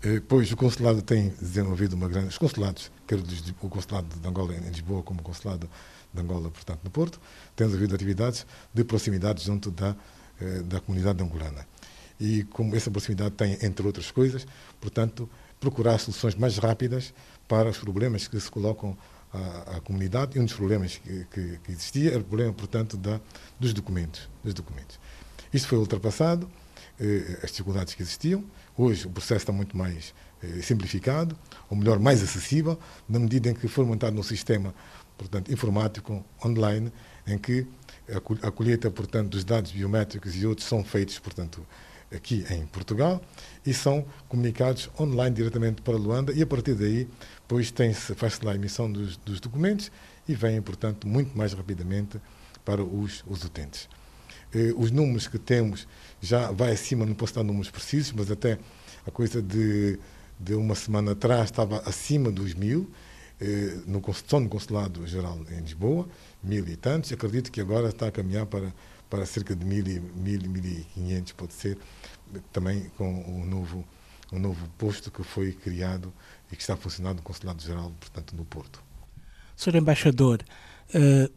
Uh, 0.04 0.20
pois, 0.26 0.50
o 0.50 0.56
Consulado 0.56 1.02
tem 1.02 1.32
desenvolvido 1.40 1.94
uma 1.94 2.08
grande. 2.08 2.30
Os 2.30 2.38
consulados, 2.38 2.90
quer 3.06 3.20
o 3.62 3.68
Consulado 3.68 4.08
de 4.20 4.28
Angola 4.28 4.56
em 4.56 4.70
Lisboa, 4.70 5.04
como 5.04 5.20
o 5.20 5.22
Consulado 5.22 5.70
de 6.12 6.20
Angola, 6.20 6.50
portanto, 6.50 6.80
no 6.82 6.90
Porto, 6.90 7.20
têm 7.54 7.68
desenvolvido 7.68 7.94
atividades 7.94 8.44
de 8.74 8.82
proximidade 8.82 9.44
junto 9.44 9.70
da 9.70 9.90
eh, 9.90 9.94
da 10.64 10.80
comunidade 10.80 11.22
angolana. 11.22 11.66
E 12.18 12.44
como 12.44 12.74
essa 12.74 12.90
proximidade 12.90 13.32
tem, 13.32 13.58
entre 13.62 13.86
outras 13.86 14.10
coisas, 14.10 14.46
portanto, 14.80 15.28
procurar 15.60 15.98
soluções 15.98 16.34
mais 16.34 16.58
rápidas 16.58 17.12
para 17.46 17.68
os 17.68 17.78
problemas 17.78 18.26
que 18.26 18.38
se 18.40 18.50
colocam 18.50 18.96
à, 19.32 19.76
à 19.76 19.80
comunidade. 19.80 20.36
E 20.36 20.40
um 20.40 20.44
dos 20.44 20.54
problemas 20.54 20.96
que, 20.96 21.26
que, 21.30 21.58
que, 21.62 21.72
existia 21.72 22.10
era 22.10 22.20
o 22.20 22.24
problema, 22.24 22.52
portanto, 22.52 22.96
da, 22.96 23.20
dos 23.58 23.72
documentos. 23.72 24.28
Dos 24.42 24.54
documentos. 24.54 24.98
Isto 25.52 25.68
foi 25.68 25.78
ultrapassado, 25.78 26.50
eh, 26.98 27.38
as 27.42 27.50
dificuldades 27.50 27.94
que 27.94 28.02
existiam. 28.02 28.44
Hoje 28.76 29.06
o 29.06 29.10
processo 29.10 29.42
está 29.42 29.52
muito 29.52 29.76
mais 29.76 30.14
eh, 30.42 30.62
simplificado, 30.62 31.36
ou 31.68 31.76
melhor, 31.76 31.98
mais 31.98 32.22
acessível, 32.22 32.78
na 33.08 33.18
medida 33.18 33.50
em 33.50 33.54
que 33.54 33.68
foi 33.68 33.84
montado 33.84 34.18
um 34.18 34.22
sistema, 34.22 34.74
portanto, 35.16 35.52
informático, 35.52 36.24
online, 36.44 36.92
em 37.26 37.38
que 37.38 37.66
a 38.42 38.50
colheita, 38.50 38.90
portanto, 38.90 39.30
dos 39.30 39.44
dados 39.44 39.72
biométricos 39.72 40.34
e 40.36 40.46
outros 40.46 40.66
são 40.66 40.84
feitos, 40.84 41.18
portanto, 41.18 41.66
aqui 42.14 42.44
em 42.50 42.66
Portugal 42.66 43.20
e 43.64 43.74
são 43.74 44.06
comunicados 44.28 44.88
online 44.98 45.34
diretamente 45.34 45.82
para 45.82 45.96
Luanda 45.96 46.32
e 46.32 46.42
a 46.42 46.46
partir 46.46 46.74
daí, 46.74 47.08
pois 47.48 47.70
tem-se, 47.70 48.14
faz-se 48.14 48.44
lá 48.44 48.52
a 48.52 48.54
emissão 48.54 48.90
dos, 48.90 49.16
dos, 49.18 49.40
documentos 49.40 49.90
e 50.28 50.34
vêm, 50.34 50.62
portanto, 50.62 51.06
muito 51.06 51.36
mais 51.36 51.52
rapidamente 51.52 52.20
para 52.64 52.82
os, 52.82 53.24
os 53.26 53.44
utentes. 53.44 53.88
Eh, 54.54 54.72
os 54.76 54.90
números 54.90 55.26
que 55.26 55.38
temos 55.38 55.86
já 56.20 56.50
vai 56.50 56.72
acima, 56.72 57.04
não 57.04 57.14
posso 57.14 57.34
dar 57.34 57.42
números 57.42 57.70
precisos, 57.70 58.12
mas 58.12 58.30
até 58.30 58.58
a 59.06 59.10
coisa 59.10 59.42
de, 59.42 59.98
de 60.38 60.54
uma 60.54 60.74
semana 60.74 61.12
atrás 61.12 61.46
estava 61.46 61.78
acima 61.88 62.30
dos 62.30 62.54
mil, 62.54 62.90
no, 63.86 64.02
só 64.26 64.40
no 64.40 64.48
Consulado 64.48 65.06
Geral 65.06 65.38
em 65.50 65.60
Lisboa, 65.60 66.08
mil 66.42 66.66
e 66.68 66.76
tantos. 66.76 67.12
Acredito 67.12 67.50
que 67.50 67.60
agora 67.60 67.88
está 67.88 68.08
a 68.08 68.10
caminhar 68.10 68.46
para, 68.46 68.72
para 69.10 69.26
cerca 69.26 69.54
de 69.54 69.64
1.000, 69.64 70.02
1.500, 70.96 71.34
pode 71.34 71.52
ser, 71.52 71.78
também 72.52 72.90
com 72.96 73.08
um 73.08 73.44
novo, 73.44 73.84
um 74.32 74.38
novo 74.38 74.68
posto 74.78 75.10
que 75.10 75.22
foi 75.22 75.52
criado 75.52 76.12
e 76.50 76.56
que 76.56 76.62
está 76.62 76.76
funcionando 76.76 77.18
no 77.18 77.22
Consulado-Geral, 77.22 77.92
portanto, 78.00 78.34
no 78.34 78.44
Porto. 78.44 78.82
Sr. 79.56 79.76
Embaixador, 79.76 80.40
eh, 80.42 80.54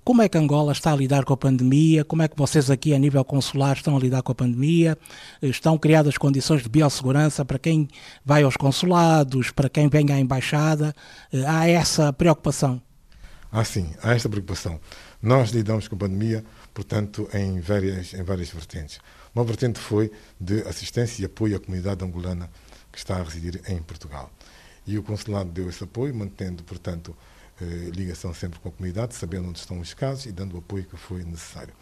como 0.04 0.22
é 0.22 0.30
que 0.30 0.38
Angola 0.38 0.72
está 0.72 0.94
a 0.94 0.96
lidar 0.96 1.26
com 1.26 1.34
a 1.34 1.38
pandemia? 1.38 2.06
Como 2.06 2.22
é 2.22 2.28
que 2.28 2.38
vocês 2.38 2.70
aqui, 2.70 2.94
a 2.94 3.00
nível 3.00 3.24
consular, 3.26 3.76
estão 3.76 3.98
a 3.98 4.00
lidar 4.00 4.22
com 4.22 4.32
a 4.32 4.36
pandemia? 4.36 4.98
Eh, 5.42 5.48
estão 5.48 5.78
criadas 5.78 6.18
condições 6.18 6.62
de 6.62 6.70
biossegurança 6.70 7.44
para 7.44 7.58
quem 7.58 7.88
vai 8.24 8.44
aos 8.44 8.56
consulados, 8.56 9.52
para 9.52 9.70
quem 9.70 9.90
vem 9.90 10.12
à 10.12 10.20
embaixada? 10.20 10.96
Eh, 11.34 11.44
há 11.46 11.68
essa 11.68 12.14
preocupação? 12.14 12.82
Ah, 13.52 13.64
sim, 13.64 13.92
há 14.04 14.14
esta 14.14 14.30
preocupação. 14.30 14.80
Nós 15.22 15.50
lidamos 15.50 15.88
com 15.88 15.96
a 15.96 16.00
pandemia, 16.00 16.46
portanto, 16.74 17.28
em 17.34 17.60
várias, 17.60 18.14
em 18.14 18.24
várias 18.24 18.50
vertentes. 18.50 19.00
Uma 19.34 19.44
vertente 19.44 19.80
foi 19.80 20.12
de 20.40 20.62
assistência 20.62 21.24
e 21.24 21.26
apoio 21.26 21.58
à 21.58 21.60
comunidade 21.60 22.06
angolana 22.06 22.50
que 22.92 23.00
está 23.00 23.18
a 23.18 23.24
residir 23.24 23.62
em 23.68 23.82
Portugal. 23.82 24.32
E 24.86 24.98
o 24.98 25.04
consulado 25.04 25.50
deu 25.50 25.70
esse 25.70 25.84
apoio, 25.84 26.14
mantendo, 26.16 26.64
portanto, 26.64 27.16
eh, 27.62 27.90
ligação 27.94 28.34
sempre 28.34 28.60
com 28.60 28.70
a 28.70 28.72
comunidade, 28.72 29.16
sabendo 29.16 29.50
onde 29.50 29.60
estão 29.60 29.80
os 29.80 29.94
casos 29.94 30.26
e 30.26 30.32
dando 30.32 30.56
o 30.56 30.60
apoio 30.60 30.86
que 30.86 30.96
foi 30.96 31.24
necessário. 31.24 31.74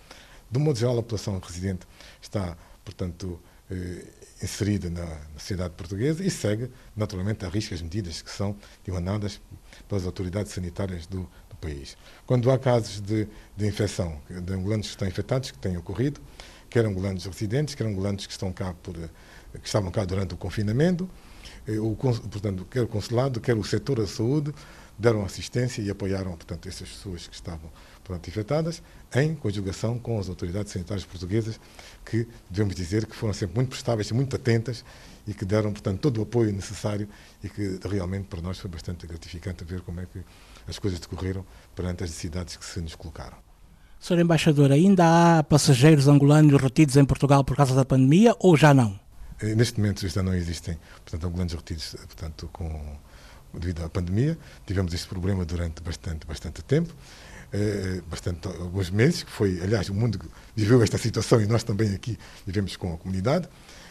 De 0.50 0.60
modo 0.60 0.78
geral, 0.78 0.98
a 0.98 1.04
população 1.04 1.38
residente 1.40 1.86
está, 2.22 2.58
portanto, 2.84 3.40
eh, 3.70 4.06
inserida 4.42 4.90
na, 4.90 5.06
na 5.06 5.40
sociedade 5.40 5.74
portuguesa 5.76 6.24
e 6.24 6.32
segue, 6.32 6.72
naturalmente, 6.96 7.46
a 7.46 7.50
risco 7.50 7.74
as 7.74 7.82
medidas 7.82 8.22
que 8.22 8.32
são 8.32 8.56
emanadas 8.88 9.42
pelas 9.88 10.06
autoridades 10.06 10.52
sanitárias 10.52 11.06
do, 11.06 11.30
do 11.50 11.56
país. 11.60 11.98
Quando 12.26 12.50
há 12.50 12.58
casos 12.58 13.02
de, 13.02 13.28
de 13.56 13.68
infecção 13.68 14.20
de 14.30 14.54
angolanos 14.54 14.88
que 14.88 14.92
estão 14.92 15.08
infectados, 15.08 15.52
que 15.52 15.58
têm 15.60 15.78
ocorrido, 15.78 16.22
quer 16.70 16.86
angolanos 16.86 17.26
residentes, 17.26 17.76
quer 17.76 17.86
angolanos 17.86 18.26
que, 18.26 18.32
estão 18.32 18.52
cá 18.54 18.74
por, 18.82 18.96
eh, 18.96 19.10
que 19.60 19.68
estavam 19.68 19.92
cá 19.92 20.06
durante 20.06 20.34
o 20.34 20.38
confinamento, 20.38 21.10
o, 21.68 21.96
portanto, 21.96 22.66
quer 22.72 22.84
o 22.84 22.88
consulado, 22.88 23.42
quer 23.42 23.56
o 23.56 23.64
setor 23.64 24.00
da 24.00 24.08
saúde, 24.08 24.54
deram 24.98 25.24
assistência 25.24 25.82
e 25.82 25.89
apoiaram, 25.89 26.32
portanto, 26.32 26.68
essas 26.68 26.89
pessoas 26.89 27.27
que 27.27 27.36
estavam 27.36 27.70
portanto, 28.08 28.27
infectadas, 28.30 28.82
em 29.13 29.36
conjugação 29.36 30.00
com 30.00 30.18
as 30.18 30.30
autoridades 30.30 30.72
sanitárias 30.72 31.06
portuguesas, 31.06 31.60
que 32.06 32.25
devemos 32.50 32.74
dizer 32.74 33.06
que 33.06 33.16
foram 33.16 33.34
sempre 33.34 33.56
muito 33.56 33.70
prestáveis 33.70 34.10
e 34.10 34.13
muito 34.13 34.36
atentas 34.36 34.84
e 35.27 35.34
que 35.34 35.44
deram, 35.44 35.74
portanto, 35.74 36.00
todo 36.00 36.20
o 36.20 36.24
apoio 36.24 36.54
necessário 36.54 37.08
e 37.44 37.50
que 37.50 37.80
realmente 37.84 38.27
para 38.27 38.42
nós 38.42 38.58
foi 38.58 38.72
bastante 38.72 39.06
gratificante 39.06 39.66
ver 39.66 39.82
como 39.82 40.00
é 40.00 40.06
que 40.06 40.22
as 40.68 40.80
coisas 40.80 41.00
decorreram 41.00 41.46
perante 41.75 42.04
as 42.06 42.10
necessidades 42.10 42.56
que 42.56 42.66
se 42.66 42.80
nos 42.80 42.96
colocaram. 42.96 43.38
Sr. 44.00 44.20
Embaixador, 44.20 44.72
ainda 44.72 45.39
há 45.39 45.44
passageiros 45.44 46.08
angolanos 46.08 46.62
retidos 46.62 46.96
em 46.96 47.04
Portugal 47.04 47.44
por 47.44 47.58
causa 47.58 47.75
da 47.75 47.84
pandemia 47.84 48.36
ou 48.39 48.56
já 48.56 48.74
não? 48.74 48.98
Eh, 49.42 49.54
neste 49.54 49.80
momento 49.80 50.08
já 50.08 50.24
não 50.24 50.34
existem, 50.34 50.77
portanto, 51.04 51.27
angolanos 51.27 51.54
retidos, 51.54 51.96
portanto, 52.08 52.50
com 52.54 52.98
devido 53.54 53.84
à 53.84 53.89
pandemia. 53.89 54.38
Tivemos 54.66 54.94
este 54.94 55.08
problema 55.08 55.46
durante 55.46 55.82
bastante, 55.82 56.25
bastante 56.25 56.63
tempo, 56.63 56.94
eh, 57.51 58.01
bastante, 58.10 58.48
alguns 58.48 58.89
meses, 58.89 59.24
que 59.24 59.32
foi, 59.32 59.62
aliás, 59.62 59.89
o 59.89 59.94
mundo 59.94 60.20
viveu 60.56 60.82
esta 60.84 60.98
situação 60.98 61.42
e 61.42 61.48
nós 61.48 61.63
também 61.63 61.94
aqui 61.94 62.18
vivemos 62.46 62.75
com 62.75 62.94
a 62.94 62.98
comunidade. 62.98 63.48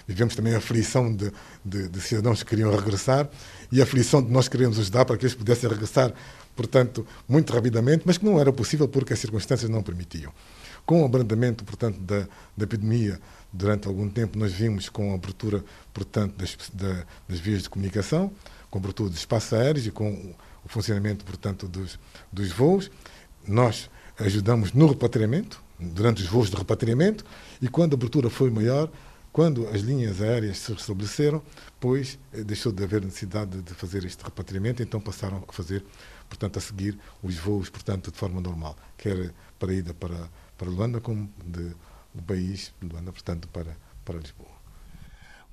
Vivemos 0.06 0.36
também 0.36 0.54
a 0.54 0.58
aflição 0.58 1.12
de, 1.12 1.32
de, 1.64 1.88
de 1.88 2.00
cidadãos 2.00 2.42
que 2.42 2.50
queriam 2.50 2.74
regressar 2.74 3.28
e 3.72 3.80
a 3.80 3.84
aflição 3.84 4.22
de 4.22 4.30
nós 4.30 4.46
queremos 4.46 4.78
ajudar 4.78 5.04
para 5.04 5.16
que 5.16 5.24
eles 5.24 5.34
pudessem 5.34 5.68
regressar, 5.68 6.12
portanto, 6.54 7.04
muito 7.28 7.52
rapidamente, 7.52 8.04
mas 8.06 8.16
que 8.16 8.24
não 8.24 8.38
era 8.38 8.52
possível 8.52 8.86
porque 8.86 9.12
as 9.12 9.18
circunstâncias 9.18 9.68
não 9.68 9.82
permitiam. 9.82 10.32
Com 10.84 11.02
o 11.02 11.04
abrandamento, 11.04 11.64
portanto, 11.64 11.98
da, 11.98 12.28
da 12.56 12.64
epidemia 12.64 13.20
durante 13.52 13.88
algum 13.88 14.08
tempo, 14.08 14.38
nós 14.38 14.52
vimos 14.52 14.88
com 14.88 15.10
a 15.10 15.14
abertura, 15.16 15.64
portanto, 15.92 16.36
das, 16.36 16.56
da, 16.72 17.04
das 17.28 17.40
vias 17.40 17.64
de 17.64 17.70
comunicação, 17.70 18.30
cobertura 18.76 19.10
dos 19.10 19.52
aéreos 19.52 19.86
e 19.86 19.90
com 19.90 20.34
o 20.64 20.68
funcionamento, 20.68 21.24
portanto, 21.24 21.68
dos, 21.68 21.98
dos 22.32 22.52
voos. 22.52 22.90
Nós 23.46 23.90
ajudamos 24.18 24.72
no 24.72 24.86
repatriamento, 24.86 25.62
durante 25.78 26.22
os 26.22 26.28
voos 26.28 26.50
de 26.50 26.56
repatriamento, 26.56 27.24
e 27.60 27.68
quando 27.68 27.94
a 27.94 27.96
abertura 27.96 28.30
foi 28.30 28.50
maior, 28.50 28.90
quando 29.32 29.68
as 29.68 29.82
linhas 29.82 30.22
aéreas 30.22 30.58
se 30.58 30.72
restabeleceram, 30.72 31.42
pois 31.78 32.18
eh, 32.32 32.42
deixou 32.42 32.72
de 32.72 32.82
haver 32.82 33.04
necessidade 33.04 33.60
de 33.60 33.74
fazer 33.74 34.04
este 34.04 34.24
repatriamento, 34.24 34.82
então 34.82 34.98
passaram 35.00 35.44
a 35.46 35.52
fazer, 35.52 35.84
portanto, 36.28 36.58
a 36.58 36.62
seguir 36.62 36.98
os 37.22 37.36
voos, 37.36 37.68
portanto, 37.68 38.10
de 38.10 38.16
forma 38.16 38.40
normal, 38.40 38.74
quer 38.96 39.32
para 39.58 39.72
a 39.72 39.74
ida 39.74 39.92
para, 39.92 40.30
para 40.56 40.68
Luanda, 40.68 41.00
como 41.00 41.30
de, 41.44 41.70
do 42.14 42.22
país, 42.26 42.72
Luanda, 42.82 43.12
portanto, 43.12 43.46
para, 43.48 43.76
para 44.04 44.18
Lisboa. 44.18 44.55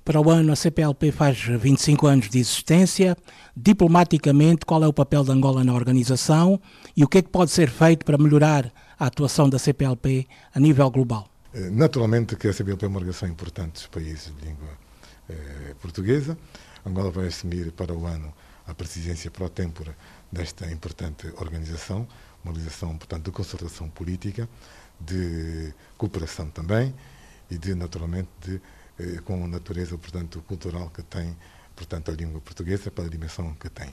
Para 0.04 0.20
o 0.20 0.30
ano, 0.30 0.52
a 0.52 0.56
CPLP 0.56 1.10
faz 1.12 1.40
25 1.40 2.06
anos 2.06 2.28
de 2.28 2.38
existência. 2.38 3.16
Diplomaticamente, 3.56 4.66
qual 4.66 4.84
é 4.84 4.86
o 4.86 4.92
papel 4.92 5.24
de 5.24 5.30
Angola 5.30 5.64
na 5.64 5.72
organização 5.72 6.60
e 6.94 7.02
o 7.02 7.08
que 7.08 7.18
é 7.18 7.22
que 7.22 7.30
pode 7.30 7.50
ser 7.50 7.70
feito 7.70 8.04
para 8.04 8.18
melhorar 8.18 8.70
a 8.98 9.06
atuação 9.06 9.48
da 9.48 9.58
CPLP 9.58 10.28
a 10.54 10.60
nível 10.60 10.90
global? 10.90 11.26
Eh, 11.54 11.70
naturalmente 11.70 12.36
que 12.36 12.48
a 12.48 12.52
CPLP 12.52 12.84
é 12.84 12.88
uma 12.88 12.98
organização 12.98 13.30
importante 13.30 13.72
dos 13.72 13.86
países 13.86 14.30
de 14.36 14.46
língua 14.46 14.68
eh, 15.30 15.74
portuguesa. 15.80 16.36
Angola 16.84 17.10
vai 17.10 17.28
assumir 17.28 17.72
para 17.72 17.94
o 17.94 18.04
ano 18.04 18.30
a 18.66 18.74
presidência 18.74 19.30
pro 19.30 19.48
tempore 19.48 19.92
desta 20.30 20.70
importante 20.70 21.32
organização, 21.38 22.06
uma 22.44 22.52
organização, 22.52 22.94
portanto, 22.98 23.24
de 23.24 23.30
concertação 23.30 23.88
política, 23.88 24.46
de 25.00 25.72
cooperação 25.96 26.50
também 26.50 26.94
e 27.50 27.56
de, 27.56 27.74
naturalmente, 27.74 28.28
de 28.42 28.60
com 29.24 29.44
a 29.44 29.48
natureza, 29.48 29.96
portanto, 29.98 30.42
cultural 30.46 30.90
que 30.90 31.02
tem, 31.02 31.36
portanto, 31.74 32.10
a 32.10 32.14
língua 32.14 32.40
portuguesa, 32.40 32.90
pela 32.90 33.08
dimensão 33.08 33.54
que 33.54 33.68
tem. 33.68 33.92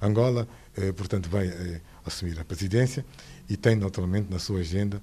Angola, 0.00 0.46
eh, 0.76 0.92
portanto, 0.92 1.28
vai 1.28 1.48
eh, 1.48 1.80
assumir 2.04 2.38
a 2.38 2.44
presidência 2.44 3.04
e 3.48 3.56
tem, 3.56 3.76
naturalmente, 3.76 4.30
na 4.30 4.38
sua 4.38 4.60
agenda 4.60 5.02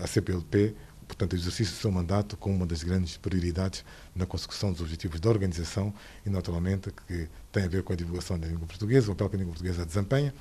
a 0.00 0.06
CPLP, 0.06 0.76
portanto, 1.08 1.32
o 1.32 1.36
exercício 1.36 1.74
do 1.74 1.80
seu 1.80 1.90
mandato 1.90 2.36
como 2.36 2.54
uma 2.54 2.66
das 2.66 2.84
grandes 2.84 3.16
prioridades 3.16 3.84
na 4.14 4.26
consecução 4.26 4.70
dos 4.70 4.80
objetivos 4.80 5.18
da 5.18 5.28
organização 5.28 5.92
e, 6.24 6.30
naturalmente, 6.30 6.92
que 7.06 7.28
tem 7.50 7.64
a 7.64 7.68
ver 7.68 7.82
com 7.82 7.92
a 7.92 7.96
divulgação 7.96 8.38
da 8.38 8.46
língua 8.46 8.66
portuguesa, 8.66 9.10
o 9.10 9.14
papel 9.14 9.30
que 9.30 9.36
a 9.36 9.38
língua 9.40 9.52
portuguesa 9.54 9.84
desempenha 9.84 10.32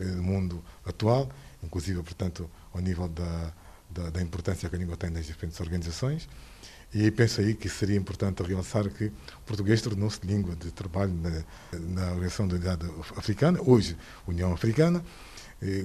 no 0.00 0.22
mundo 0.22 0.64
atual, 0.86 1.28
inclusive, 1.62 2.02
portanto, 2.02 2.50
ao 2.72 2.80
nível 2.80 3.08
da, 3.08 3.52
da, 3.98 4.10
da 4.10 4.22
importância 4.22 4.68
que 4.68 4.76
a 4.76 4.78
língua 4.78 4.96
tem 4.96 5.10
nas 5.10 5.26
diferentes 5.26 5.58
organizações. 5.60 6.28
E 6.94 7.10
penso 7.10 7.40
aí 7.40 7.54
que 7.54 7.68
seria 7.68 7.96
importante 7.96 8.42
realçar 8.42 8.88
que 8.88 9.06
o 9.06 9.12
português 9.44 9.82
tornou-se 9.82 10.20
língua 10.24 10.56
de 10.56 10.70
trabalho 10.70 11.12
na, 11.12 11.44
na 11.78 12.06
Organização 12.12 12.48
da 12.48 12.54
Unidade 12.54 12.86
Africana, 13.14 13.60
hoje 13.62 13.96
União 14.26 14.52
Africana, 14.52 15.04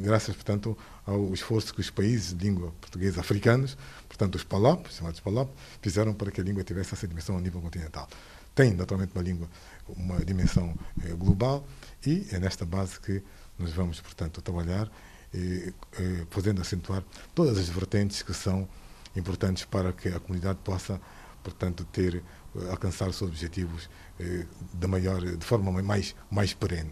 graças, 0.01 0.35
portanto, 0.35 0.77
ao 1.05 1.33
esforço 1.33 1.73
que 1.73 1.81
os 1.81 1.89
países 1.89 2.33
de 2.33 2.45
língua 2.45 2.71
portuguesa 2.79 3.19
africanos, 3.19 3.77
portanto, 4.07 4.35
os 4.35 4.43
PALOP, 4.43 4.87
chamados 4.93 5.19
PALOP, 5.19 5.51
fizeram 5.81 6.13
para 6.13 6.31
que 6.31 6.39
a 6.39 6.43
língua 6.43 6.63
tivesse 6.63 6.93
essa 6.93 7.07
dimensão 7.07 7.37
a 7.37 7.41
nível 7.41 7.59
continental. 7.59 8.07
Tem, 8.53 8.71
naturalmente, 8.73 9.13
uma 9.15 9.23
língua, 9.23 9.49
uma 9.87 10.23
dimensão 10.23 10.75
eh, 11.03 11.13
global 11.15 11.67
e 12.05 12.27
é 12.31 12.39
nesta 12.39 12.65
base 12.65 12.99
que 12.99 13.21
nós 13.57 13.71
vamos, 13.71 13.99
portanto, 13.99 14.41
trabalhar, 14.41 14.89
eh, 15.33 15.73
eh, 15.99 16.25
podendo 16.29 16.61
acentuar 16.61 17.03
todas 17.33 17.57
as 17.57 17.69
vertentes 17.69 18.21
que 18.21 18.33
são 18.33 18.67
importantes 19.15 19.65
para 19.65 19.91
que 19.93 20.09
a 20.09 20.19
comunidade 20.19 20.59
possa, 20.63 20.99
portanto, 21.43 21.85
ter 21.91 22.15
eh, 22.15 22.69
alcançar 22.69 23.09
os 23.09 23.15
seus 23.15 23.29
objetivos 23.29 23.89
eh, 24.19 24.45
de 24.73 24.87
maior, 24.87 25.21
de 25.21 25.45
forma 25.45 25.71
mais 25.81 26.15
mais 26.29 26.53
perene. 26.53 26.91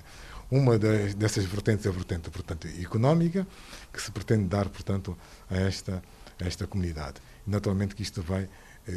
Uma 0.49 0.77
das, 0.77 1.13
dessas 1.13 1.45
vertentes 1.45 1.85
é 1.85 1.89
a 1.89 1.91
vertente, 1.93 2.29
portanto, 2.29 2.67
económica, 2.67 3.47
que 3.93 4.01
se 4.01 4.11
pretende 4.11 4.49
dar, 4.49 4.67
portanto, 4.69 5.17
a 5.49 5.55
esta 5.57 6.03
a 6.41 6.47
esta 6.47 6.65
comunidade. 6.67 7.21
Naturalmente 7.45 7.95
que 7.95 8.01
isto 8.01 8.21
vai 8.21 8.49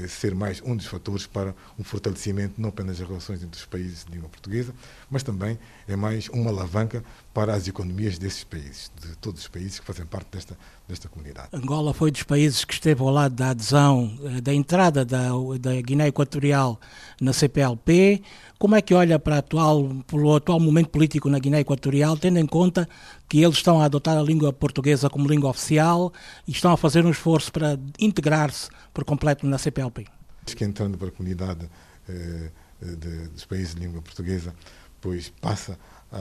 ser 0.09 0.35
mais 0.35 0.63
um 0.65 0.77
dos 0.77 0.87
fatores 0.87 1.27
para 1.27 1.55
um 1.79 1.85
fortalecimento 1.85 2.55
não 2.59 2.71
apenas 2.71 2.99
das 2.99 3.09
relações 3.09 3.43
entre 3.43 3.59
os 3.59 3.67
países 3.67 4.05
de 4.05 4.13
língua 4.13 4.29
portuguesa, 4.29 4.75
mas 5.11 5.23
também 5.23 5.59
é 5.87 5.97
mais 5.97 6.29
uma 6.29 6.51
alavanca 6.51 7.05
para 7.33 7.53
as 7.53 7.67
economias 7.67 8.17
desses 8.17 8.45
países, 8.45 8.91
de 9.01 9.17
todos 9.17 9.43
os 9.43 9.49
países 9.49 9.81
que 9.81 9.85
fazem 9.85 10.07
parte 10.07 10.29
desta, 10.31 10.57
desta 10.89 11.09
comunidade. 11.09 11.49
Angola 11.53 11.93
foi 11.93 12.11
dos 12.11 12.23
países 12.23 12.65
que 12.65 12.73
esteve 12.73 13.03
ao 13.03 13.11
lado 13.11 13.35
da 13.35 13.51
adesão, 13.51 14.17
eh, 14.25 14.41
da 14.41 14.55
entrada 14.55 15.05
da, 15.05 15.31
da 15.61 15.81
Guiné 15.83 16.09
Equatorial 16.09 16.81
na 17.21 17.33
CPLP. 17.33 18.23
Como 18.57 18.77
é 18.77 18.81
que 18.81 18.95
olha 18.95 19.19
para, 19.19 19.39
atual, 19.39 19.91
o 20.13 20.35
atual 20.37 20.61
momento 20.61 20.91
político 20.91 21.29
na 21.29 21.41
Guiné 21.41 21.61
Equatorial, 21.61 22.17
tendo 22.17 22.39
em 22.39 22.47
conta 22.47 22.89
que 23.29 23.43
eles 23.43 23.57
estão 23.57 23.81
a 23.81 23.87
adotar 23.87 24.17
a 24.17 24.23
língua 24.23 24.53
portuguesa 24.53 25.11
como 25.11 25.29
língua 25.29 25.51
oficial 25.51 26.13
e 26.47 26.53
estão 26.53 26.73
a 26.73 26.77
fazer 26.77 27.05
um 27.05 27.11
esforço 27.11 27.51
para 27.51 27.79
integrar-se 27.99 28.69
por 28.93 29.05
completo 29.05 29.45
na 29.45 29.59
CPLP? 29.59 29.74
Acho 30.47 30.57
que 30.57 30.65
entrando 30.65 30.97
para 30.99 31.09
a 31.09 31.11
comunidade 31.11 31.69
eh, 32.09 32.51
de, 32.81 33.29
dos 33.29 33.45
países 33.45 33.75
de 33.75 33.81
língua 33.81 34.03
portuguesa, 34.03 34.55
pois 35.01 35.31
passa 35.41 35.79
a, 36.13 36.21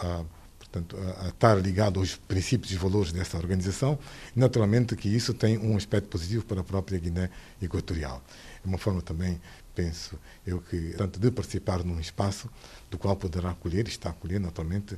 a 0.00 0.24
portanto, 0.58 0.96
a, 0.96 1.26
a, 1.26 1.28
estar 1.28 1.54
ligado 1.60 2.00
aos 2.00 2.16
princípios 2.16 2.72
e 2.72 2.76
valores 2.76 3.12
dessa 3.12 3.36
organização, 3.36 3.98
naturalmente 4.34 4.96
que 4.96 5.08
isso 5.08 5.32
tem 5.32 5.58
um 5.58 5.76
aspecto 5.76 6.08
positivo 6.08 6.44
para 6.44 6.60
a 6.60 6.64
própria 6.64 6.98
Guiné 6.98 7.30
Equatorial. 7.62 8.22
É 8.64 8.66
uma 8.66 8.78
forma 8.78 9.00
também, 9.00 9.40
penso 9.74 10.18
eu, 10.46 10.60
que 10.60 10.94
tanto 10.96 11.20
de 11.20 11.30
participar 11.30 11.84
num 11.84 12.00
espaço 12.00 12.50
do 12.90 12.98
qual 12.98 13.16
poderá 13.16 13.50
acolher, 13.50 13.86
está 13.86 14.08
a 14.08 14.12
acolher 14.12 14.40
naturalmente, 14.40 14.96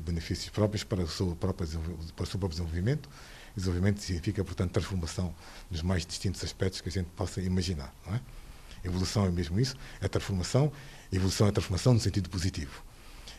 benefícios 0.00 0.48
próprios 0.50 0.84
para 0.84 1.02
o 1.02 1.08
seu 1.08 1.34
próprio, 1.36 1.68
para 2.14 2.22
o 2.22 2.26
seu 2.26 2.38
próprio 2.38 2.50
desenvolvimento. 2.50 3.08
Desenvolvimento 3.56 4.00
significa, 4.00 4.44
portanto, 4.44 4.72
transformação 4.72 5.34
nos 5.70 5.82
mais 5.82 6.06
distintos 6.06 6.42
aspectos 6.44 6.80
que 6.80 6.88
a 6.88 6.92
gente 6.92 7.08
possa 7.16 7.40
imaginar. 7.40 7.92
Não 8.06 8.14
é? 8.14 8.20
Evolução 8.84 9.26
é 9.26 9.30
mesmo 9.30 9.58
isso, 9.58 9.76
é 10.00 10.08
transformação. 10.08 10.72
Evolução 11.12 11.48
é 11.48 11.52
transformação 11.52 11.94
no 11.94 12.00
sentido 12.00 12.28
positivo. 12.28 12.82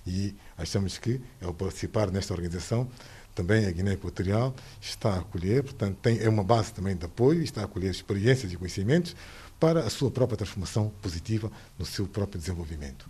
E 0.05 0.35
achamos 0.57 0.97
que, 0.97 1.21
ao 1.41 1.53
participar 1.53 2.11
nesta 2.11 2.33
organização, 2.33 2.89
também 3.35 3.65
a 3.65 3.71
Guiné 3.71 3.93
Equatorial 3.93 4.53
está 4.81 5.13
a 5.13 5.19
acolher, 5.19 5.63
portanto, 5.63 5.97
tem, 6.01 6.19
é 6.19 6.27
uma 6.27 6.43
base 6.43 6.73
também 6.73 6.95
de 6.95 7.05
apoio, 7.05 7.41
está 7.41 7.61
a 7.61 7.65
acolher 7.65 7.89
experiências 7.89 8.51
e 8.51 8.57
conhecimentos 8.57 9.15
para 9.59 9.81
a 9.81 9.89
sua 9.89 10.09
própria 10.11 10.37
transformação 10.37 10.91
positiva 11.01 11.51
no 11.77 11.85
seu 11.85 12.07
próprio 12.07 12.39
desenvolvimento. 12.39 13.09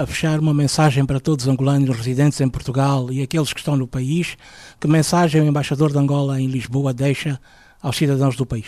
A 0.00 0.06
fechar, 0.06 0.40
uma 0.40 0.54
mensagem 0.54 1.04
para 1.04 1.20
todos 1.20 1.44
os 1.44 1.52
angolanos 1.52 1.94
residentes 1.94 2.40
em 2.40 2.48
Portugal 2.48 3.12
e 3.12 3.20
aqueles 3.20 3.52
que 3.52 3.60
estão 3.60 3.76
no 3.76 3.86
país. 3.86 4.34
Que 4.80 4.88
mensagem 4.88 5.42
o 5.42 5.44
embaixador 5.44 5.92
de 5.92 5.98
Angola 5.98 6.40
em 6.40 6.46
Lisboa 6.46 6.94
deixa 6.94 7.38
aos 7.82 7.98
cidadãos 7.98 8.34
do 8.34 8.46
país? 8.46 8.64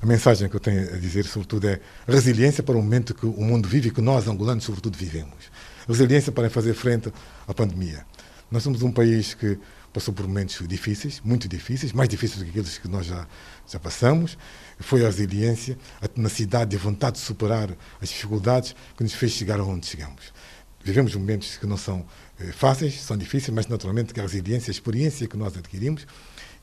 A 0.00 0.06
mensagem 0.06 0.48
que 0.48 0.56
eu 0.56 0.60
tenho 0.60 0.94
a 0.94 0.96
dizer, 0.96 1.26
sobretudo, 1.26 1.68
é 1.68 1.78
resiliência 2.08 2.62
para 2.62 2.74
o 2.74 2.80
momento 2.80 3.14
que 3.14 3.26
o 3.26 3.42
mundo 3.42 3.68
vive 3.68 3.88
e 3.88 3.90
que 3.90 4.00
nós, 4.00 4.26
angolanos, 4.28 4.64
sobretudo, 4.64 4.96
vivemos. 4.96 5.50
Resiliência 5.86 6.32
para 6.32 6.48
fazer 6.48 6.72
frente 6.72 7.12
à 7.46 7.52
pandemia. 7.52 8.06
Nós 8.50 8.62
somos 8.62 8.80
um 8.80 8.90
país 8.90 9.34
que 9.34 9.58
passou 9.92 10.12
por 10.12 10.26
momentos 10.26 10.62
difíceis, 10.68 11.20
muito 11.24 11.48
difíceis, 11.48 11.92
mais 11.92 12.08
difíceis 12.08 12.38
do 12.38 12.44
que 12.44 12.50
aqueles 12.50 12.78
que 12.78 12.86
nós 12.86 13.06
já, 13.06 13.26
já 13.66 13.78
passamos. 13.78 14.36
Foi 14.78 15.02
a 15.02 15.06
resiliência, 15.06 15.78
a 16.02 16.06
tenacidade 16.08 16.74
e 16.74 16.78
a 16.78 16.80
vontade 16.80 17.16
de 17.16 17.22
superar 17.22 17.70
as 18.00 18.10
dificuldades 18.10 18.74
que 18.96 19.02
nos 19.02 19.14
fez 19.14 19.32
chegar 19.32 19.58
aonde 19.58 19.86
chegamos. 19.86 20.32
Vivemos 20.86 21.16
momentos 21.16 21.56
que 21.56 21.66
não 21.66 21.76
são 21.76 22.06
eh, 22.38 22.52
fáceis, 22.52 23.02
são 23.02 23.16
difíceis, 23.16 23.52
mas 23.52 23.66
naturalmente 23.66 24.14
que 24.14 24.20
a 24.20 24.22
resiliência, 24.22 24.70
a 24.70 24.72
experiência 24.72 25.26
que 25.26 25.36
nós 25.36 25.56
adquirimos 25.56 26.06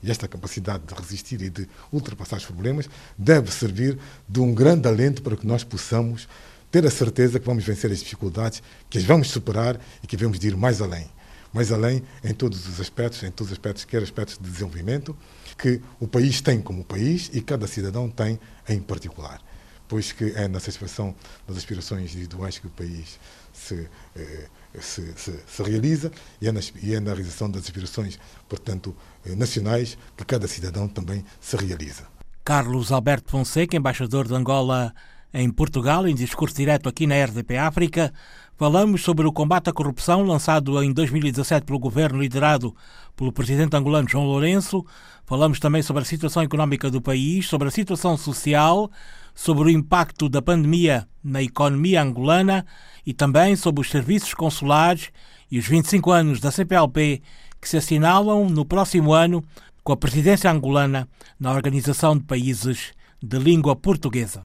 e 0.02 0.10
esta 0.10 0.30
capacidade 0.30 0.86
de 0.88 0.94
resistir 0.94 1.42
e 1.42 1.50
de 1.50 1.68
ultrapassar 1.92 2.38
os 2.38 2.46
problemas 2.46 2.90
deve 3.18 3.52
servir 3.52 4.00
de 4.30 4.40
um 4.40 4.54
grande 4.54 4.88
alento 4.88 5.22
para 5.22 5.36
que 5.36 5.46
nós 5.46 5.66
possamos 5.66 6.30
ter 6.72 6.86
a 6.86 6.90
certeza 6.90 7.38
que 7.38 7.46
vamos 7.46 7.66
vencer 7.66 7.92
as 7.92 8.00
dificuldades, 8.00 8.64
que 8.90 8.98
as 8.98 9.04
vamos 9.04 9.30
superar 9.30 9.78
e 10.02 10.08
que 10.08 10.16
devemos 10.16 10.42
ir 10.42 10.56
mais 10.56 10.82
além. 10.82 11.06
Mais 11.52 11.70
além 11.70 12.02
em 12.24 12.34
todos 12.34 12.66
os 12.66 12.80
aspectos, 12.80 13.24
em 13.24 13.30
todos 13.30 13.52
os 13.52 13.58
aspectos, 13.58 13.84
quer 13.84 14.02
aspectos 14.02 14.38
de 14.38 14.50
desenvolvimento, 14.50 15.14
que 15.58 15.82
o 16.00 16.08
país 16.08 16.40
tem 16.40 16.62
como 16.62 16.86
país 16.86 17.30
e 17.34 17.42
cada 17.42 17.68
cidadão 17.68 18.10
tem 18.10 18.40
em 18.70 18.80
particular. 18.80 19.42
Pois 19.86 20.14
que 20.14 20.32
é 20.34 20.48
na 20.48 20.62
satisfação 20.62 21.14
das 21.46 21.58
aspirações 21.58 22.16
individuais 22.16 22.58
que 22.58 22.68
o 22.68 22.70
país 22.70 23.20
se, 23.64 23.90
eh, 24.16 24.48
se, 24.80 25.14
se, 25.16 25.40
se 25.48 25.64
realiza 25.64 26.12
e 26.42 26.48
é, 26.48 26.52
na, 26.52 26.60
e 26.82 26.94
é, 26.94 27.00
na, 27.00 27.14
realização 27.14 27.50
das 27.50 27.64
aspirações, 27.64 28.20
portanto, 28.50 28.96
eh, 29.26 29.36
nacionais 29.36 29.98
que 30.18 30.26
cada 30.26 30.48
cidadão 30.48 30.88
também 30.88 31.24
se 31.40 31.56
realiza. 31.56 32.08
Carlos 32.44 32.92
Alberto 32.92 33.32
Fonseca, 33.32 33.78
embaixador 33.78 34.28
de 34.28 34.34
Angola 34.34 34.94
em 35.34 35.50
Portugal, 35.50 36.08
em 36.08 36.14
discurso 36.14 36.56
direto 36.56 36.88
aqui 36.88 37.08
na 37.08 37.16
RDP 37.24 37.58
África, 37.58 38.14
falamos 38.56 39.02
sobre 39.02 39.26
o 39.26 39.34
combate 39.34 39.70
à 39.70 39.74
corrupção 39.74 40.24
lançado 40.24 40.82
em 40.84 40.94
2017 40.94 41.66
pelo 41.66 41.80
governo 41.80 42.22
liderado 42.22 42.76
pelo 43.16 43.32
presidente 43.32 43.76
angolano 43.76 44.08
João 44.08 44.26
Lourenço. 44.26 44.86
Falamos 45.26 45.60
também 45.60 45.82
sobre 45.82 46.04
a 46.04 46.06
situação 46.06 46.44
económica 46.44 46.92
do 46.92 47.02
país, 47.02 47.48
sobre 47.48 47.68
a 47.68 47.72
situação 47.72 48.16
social, 48.16 48.92
sobre 49.34 49.64
o 49.64 49.70
impacto 49.70 50.30
da 50.30 50.42
pandemia 50.42 51.08
na 51.24 51.42
economia 51.42 52.04
angolana 52.04 52.66
e 53.06 53.14
também 53.14 53.56
sobre 53.56 53.82
os 53.82 53.90
serviços 53.90 54.34
consulares 54.34 55.10
e 55.50 55.58
os 55.58 55.68
25 55.68 56.12
anos 56.12 56.40
da 56.40 56.52
CPLP 56.52 57.22
que 57.60 57.70
se 57.70 57.78
assinalam 57.78 58.50
no 58.50 58.66
próximo 58.66 59.14
ano 59.14 59.44
com 59.84 59.94
a 59.94 59.98
presidência 59.98 60.52
angolana 60.52 61.08
na 61.40 61.52
Organização 61.52 62.18
de 62.18 62.24
Países 62.24 62.94
de 63.22 63.40
Língua 63.40 63.76
Portuguesa. 63.76 64.42